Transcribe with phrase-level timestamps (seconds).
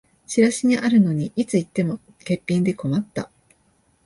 [0.25, 3.29] チラシにあるのにいつ行っても欠品で困った